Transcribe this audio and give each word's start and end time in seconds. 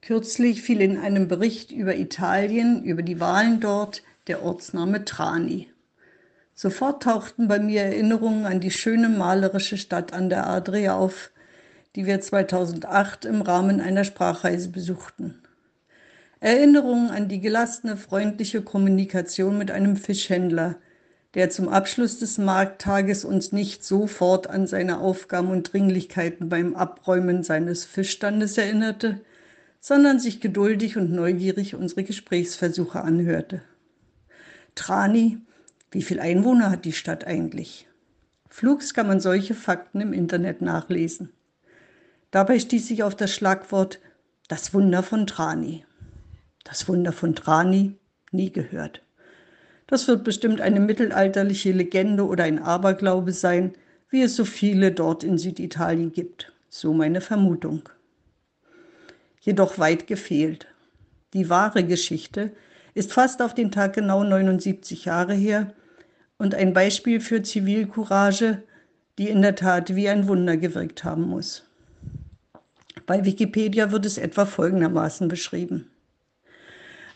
Kürzlich 0.00 0.62
fiel 0.62 0.80
in 0.80 0.98
einem 0.98 1.28
Bericht 1.28 1.70
über 1.70 1.96
Italien, 1.96 2.84
über 2.84 3.02
die 3.02 3.20
Wahlen 3.20 3.60
dort, 3.60 4.02
der 4.26 4.42
Ortsname 4.42 5.04
Trani. 5.04 5.70
Sofort 6.54 7.02
tauchten 7.02 7.48
bei 7.48 7.58
mir 7.58 7.82
Erinnerungen 7.82 8.46
an 8.46 8.60
die 8.60 8.70
schöne 8.70 9.08
malerische 9.08 9.76
Stadt 9.76 10.12
an 10.12 10.28
der 10.28 10.46
Adria 10.46 10.96
auf, 10.96 11.30
die 11.94 12.06
wir 12.06 12.20
2008 12.20 13.24
im 13.24 13.42
Rahmen 13.42 13.80
einer 13.80 14.04
Sprachreise 14.04 14.68
besuchten. 14.68 15.42
Erinnerungen 16.40 17.10
an 17.10 17.28
die 17.28 17.40
gelassene, 17.40 17.96
freundliche 17.96 18.62
Kommunikation 18.62 19.58
mit 19.58 19.70
einem 19.70 19.96
Fischhändler, 19.96 20.76
der 21.34 21.50
zum 21.50 21.68
Abschluss 21.68 22.18
des 22.18 22.38
Markttages 22.38 23.24
uns 23.24 23.52
nicht 23.52 23.84
sofort 23.84 24.48
an 24.48 24.66
seine 24.66 25.00
Aufgaben 25.00 25.50
und 25.50 25.72
Dringlichkeiten 25.72 26.48
beim 26.48 26.74
Abräumen 26.74 27.42
seines 27.42 27.84
Fischstandes 27.84 28.56
erinnerte, 28.56 29.20
sondern 29.80 30.18
sich 30.18 30.40
geduldig 30.40 30.96
und 30.96 31.12
neugierig 31.12 31.74
unsere 31.74 32.04
Gesprächsversuche 32.04 33.00
anhörte. 33.00 33.62
Trani, 34.74 35.38
wie 35.90 36.02
viele 36.02 36.22
Einwohner 36.22 36.70
hat 36.70 36.84
die 36.84 36.92
Stadt 36.92 37.26
eigentlich? 37.26 37.88
Flugs 38.48 38.94
kann 38.94 39.06
man 39.06 39.20
solche 39.20 39.54
Fakten 39.54 40.00
im 40.00 40.12
Internet 40.12 40.62
nachlesen. 40.62 41.30
Dabei 42.30 42.58
stieß 42.58 42.90
ich 42.90 43.02
auf 43.02 43.14
das 43.14 43.32
Schlagwort 43.34 44.00
das 44.48 44.74
Wunder 44.74 45.02
von 45.02 45.26
Trani. 45.26 45.84
Das 46.64 46.88
Wunder 46.88 47.12
von 47.12 47.34
Trani 47.34 47.96
nie 48.32 48.52
gehört. 48.52 49.02
Das 49.86 50.06
wird 50.06 50.24
bestimmt 50.24 50.60
eine 50.60 50.80
mittelalterliche 50.80 51.72
Legende 51.72 52.26
oder 52.26 52.44
ein 52.44 52.58
Aberglaube 52.58 53.32
sein, 53.32 53.72
wie 54.10 54.22
es 54.22 54.36
so 54.36 54.44
viele 54.44 54.92
dort 54.92 55.24
in 55.24 55.38
Süditalien 55.38 56.12
gibt. 56.12 56.52
So 56.68 56.92
meine 56.92 57.22
Vermutung. 57.22 57.88
Jedoch 59.48 59.78
weit 59.78 60.06
gefehlt. 60.06 60.66
Die 61.32 61.48
wahre 61.48 61.82
Geschichte 61.82 62.52
ist 62.92 63.14
fast 63.14 63.40
auf 63.40 63.54
den 63.54 63.70
Tag 63.70 63.94
genau 63.94 64.22
79 64.22 65.06
Jahre 65.06 65.32
her 65.32 65.72
und 66.36 66.54
ein 66.54 66.74
Beispiel 66.74 67.18
für 67.18 67.40
Zivilcourage, 67.40 68.62
die 69.16 69.30
in 69.30 69.40
der 69.40 69.54
Tat 69.54 69.96
wie 69.96 70.06
ein 70.10 70.28
Wunder 70.28 70.58
gewirkt 70.58 71.02
haben 71.02 71.22
muss. 71.22 71.64
Bei 73.06 73.24
Wikipedia 73.24 73.90
wird 73.90 74.04
es 74.04 74.18
etwa 74.18 74.44
folgendermaßen 74.44 75.28
beschrieben. 75.28 75.90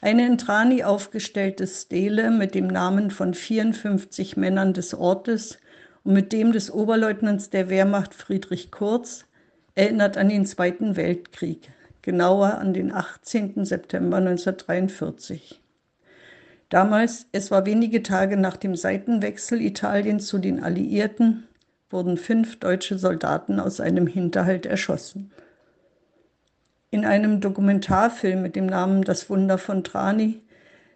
Eine 0.01 0.27
in 0.27 0.39
Trani 0.39 0.85
aufgestellte 0.85 1.67
Stele 1.67 2.31
mit 2.31 2.55
dem 2.55 2.67
Namen 2.67 3.11
von 3.11 3.35
54 3.35 4.39
Männern 4.39 4.73
des 4.73 4.95
Ortes 4.95 5.59
und 6.03 6.15
mit 6.15 6.33
dem 6.33 6.53
des 6.53 6.71
Oberleutnants 6.71 7.51
der 7.51 7.69
Wehrmacht 7.69 8.15
Friedrich 8.15 8.71
Kurz 8.71 9.27
erinnert 9.75 10.17
an 10.17 10.31
den 10.31 10.47
Zweiten 10.47 10.97
Weltkrieg, 10.97 11.71
genauer 12.03 12.59
an 12.59 12.75
den 12.75 12.93
18. 12.93 13.65
September 13.65 14.19
1943. 14.19 15.61
Damals, 16.69 17.27
es 17.33 17.51
war 17.51 17.65
wenige 17.65 18.03
Tage 18.03 18.37
nach 18.37 18.57
dem 18.57 18.75
Seitenwechsel 18.75 19.61
Italiens 19.61 20.27
zu 20.27 20.39
den 20.39 20.63
Alliierten, 20.63 21.47
wurden 21.91 22.17
fünf 22.17 22.59
deutsche 22.59 22.99
Soldaten 22.99 23.61
aus 23.61 23.79
einem 23.81 24.07
Hinterhalt 24.07 24.67
erschossen. 24.67 25.31
In 26.91 27.05
einem 27.05 27.41
Dokumentarfilm 27.41 28.43
mit 28.43 28.57
dem 28.57 28.67
Namen 28.67 29.03
Das 29.03 29.31
Wunder 29.31 29.59
von 29.59 29.85
Trani, 29.85 30.41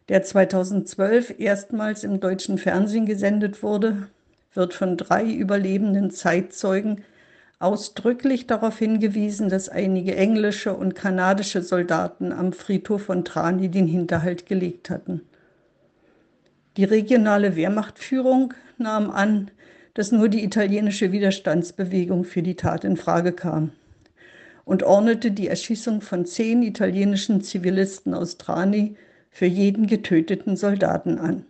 der 0.09 0.23
2012 0.23 1.39
erstmals 1.39 2.05
im 2.05 2.21
deutschen 2.21 2.59
Fernsehen 2.59 3.07
gesendet 3.07 3.63
wurde, 3.63 4.09
wird 4.55 4.75
von 4.75 4.97
drei 4.97 5.25
überlebenden 5.31 6.11
Zeitzeugen 6.11 7.05
ausdrücklich 7.59 8.47
darauf 8.47 8.79
hingewiesen, 8.79 9.49
dass 9.49 9.69
einige 9.69 10.15
englische 10.17 10.75
und 10.75 10.95
kanadische 10.95 11.63
Soldaten 11.63 12.33
am 12.33 12.53
Friedhof 12.53 13.05
von 13.05 13.25
Trani 13.25 13.69
den 13.69 13.87
Hinterhalt 13.87 14.47
gelegt 14.47 14.91
hatten. 14.91 15.23
Die 16.77 16.85
regionale 16.85 17.57
Wehrmachtführung 17.57 18.53
nahm 18.77 19.11
an, 19.11 19.51
dass 19.95 20.13
nur 20.13 20.29
die 20.29 20.45
italienische 20.45 21.11
Widerstandsbewegung 21.11 22.25
für 22.25 22.43
die 22.43 22.57
Tat 22.57 22.85
in 22.85 22.99
Frage 22.99 23.33
kam 23.33 23.71
und 24.67 24.83
ordnete 24.83 25.31
die 25.31 25.49
Erschießung 25.49 26.03
von 26.03 26.27
zehn 26.27 26.63
italienischen 26.63 27.41
Zivilisten 27.41 28.13
aus 28.13 28.37
Trani 28.37 28.97
für 29.31 29.47
jeden 29.47 29.87
getöteten 29.87 30.57
Soldaten 30.57 31.19
an. 31.19 31.47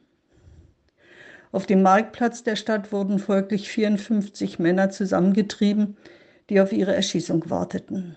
Auf 1.56 1.64
dem 1.64 1.80
Marktplatz 1.80 2.42
der 2.42 2.54
Stadt 2.54 2.92
wurden 2.92 3.18
folglich 3.18 3.70
54 3.70 4.58
Männer 4.58 4.90
zusammengetrieben, 4.90 5.96
die 6.50 6.60
auf 6.60 6.70
ihre 6.70 6.94
Erschießung 6.94 7.48
warteten. 7.48 8.14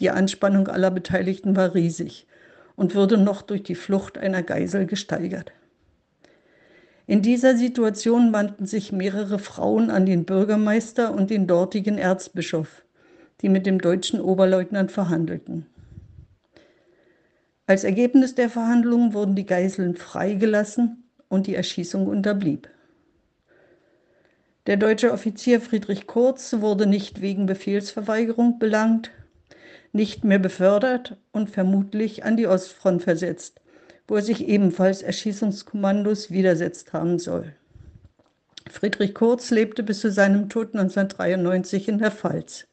Die 0.00 0.10
Anspannung 0.10 0.68
aller 0.68 0.90
Beteiligten 0.90 1.56
war 1.56 1.74
riesig 1.74 2.26
und 2.76 2.94
wurde 2.94 3.16
noch 3.16 3.40
durch 3.40 3.62
die 3.62 3.74
Flucht 3.74 4.18
einer 4.18 4.42
Geisel 4.42 4.84
gesteigert. 4.84 5.52
In 7.06 7.22
dieser 7.22 7.56
Situation 7.56 8.34
wandten 8.34 8.66
sich 8.66 8.92
mehrere 8.92 9.38
Frauen 9.38 9.88
an 9.88 10.04
den 10.04 10.26
Bürgermeister 10.26 11.14
und 11.14 11.30
den 11.30 11.46
dortigen 11.46 11.96
Erzbischof, 11.96 12.84
die 13.40 13.48
mit 13.48 13.64
dem 13.64 13.80
deutschen 13.80 14.20
Oberleutnant 14.20 14.92
verhandelten. 14.92 15.64
Als 17.66 17.82
Ergebnis 17.82 18.34
der 18.34 18.50
Verhandlungen 18.50 19.14
wurden 19.14 19.36
die 19.36 19.46
Geiseln 19.46 19.96
freigelassen 19.96 21.04
und 21.30 21.46
die 21.46 21.54
Erschießung 21.54 22.06
unterblieb. 22.06 22.68
Der 24.66 24.76
deutsche 24.76 25.12
Offizier 25.12 25.62
Friedrich 25.62 26.06
Kurz 26.06 26.54
wurde 26.58 26.86
nicht 26.86 27.22
wegen 27.22 27.46
Befehlsverweigerung 27.46 28.58
belangt, 28.58 29.10
nicht 29.92 30.22
mehr 30.22 30.38
befördert 30.38 31.16
und 31.32 31.48
vermutlich 31.48 32.24
an 32.24 32.36
die 32.36 32.46
Ostfront 32.46 33.02
versetzt, 33.02 33.62
wo 34.06 34.16
er 34.16 34.22
sich 34.22 34.46
ebenfalls 34.46 35.00
Erschießungskommandos 35.00 36.30
widersetzt 36.30 36.92
haben 36.92 37.18
soll. 37.18 37.54
Friedrich 38.70 39.14
Kurz 39.14 39.50
lebte 39.50 39.82
bis 39.82 40.00
zu 40.00 40.10
seinem 40.10 40.48
Tod 40.48 40.74
1993 40.74 41.88
in 41.88 41.98
der 41.98 42.10
Pfalz. 42.10 42.66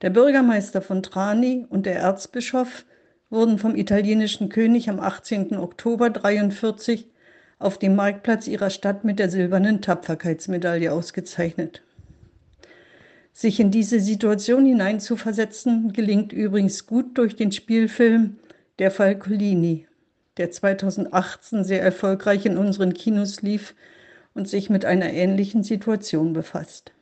Der 0.00 0.10
Bürgermeister 0.10 0.80
von 0.80 1.02
Trani 1.02 1.66
und 1.68 1.86
der 1.86 1.96
Erzbischof 1.96 2.84
wurden 3.30 3.58
vom 3.58 3.76
italienischen 3.76 4.48
König 4.48 4.88
am 4.88 5.00
18. 5.00 5.56
Oktober 5.56 6.06
1943 6.06 7.08
auf 7.64 7.78
dem 7.78 7.96
Marktplatz 7.96 8.46
ihrer 8.46 8.68
Stadt 8.68 9.04
mit 9.04 9.18
der 9.18 9.30
silbernen 9.30 9.80
Tapferkeitsmedaille 9.80 10.92
ausgezeichnet. 10.92 11.82
Sich 13.32 13.58
in 13.58 13.70
diese 13.70 14.00
Situation 14.00 14.66
hineinzuversetzen, 14.66 15.92
gelingt 15.92 16.32
übrigens 16.32 16.86
gut 16.86 17.16
durch 17.16 17.36
den 17.36 17.52
Spielfilm 17.52 18.36
Der 18.78 18.90
Falcolini, 18.90 19.86
der 20.36 20.50
2018 20.50 21.64
sehr 21.64 21.80
erfolgreich 21.80 22.44
in 22.44 22.58
unseren 22.58 22.92
Kinos 22.92 23.40
lief 23.40 23.74
und 24.34 24.48
sich 24.48 24.68
mit 24.68 24.84
einer 24.84 25.12
ähnlichen 25.12 25.62
Situation 25.62 26.32
befasst. 26.32 26.92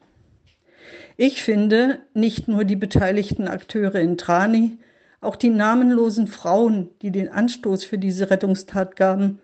Ich 1.16 1.42
finde, 1.42 2.00
nicht 2.14 2.46
nur 2.46 2.64
die 2.64 2.76
beteiligten 2.76 3.48
Akteure 3.48 3.96
in 3.96 4.16
Trani, 4.16 4.78
auch 5.20 5.36
die 5.36 5.50
namenlosen 5.50 6.26
Frauen, 6.26 6.90
die 7.02 7.10
den 7.10 7.28
Anstoß 7.28 7.84
für 7.84 7.98
diese 7.98 8.30
Rettungstat 8.30 8.96
gaben, 8.96 9.40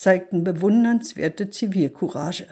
zeigten 0.00 0.44
bewundernswerte 0.44 1.50
Zivilcourage. 1.50 2.46